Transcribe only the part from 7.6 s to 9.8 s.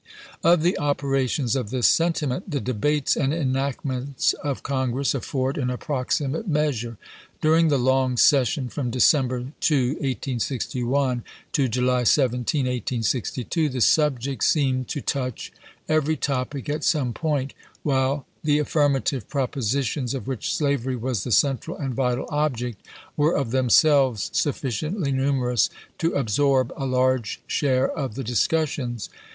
the long session from December 2,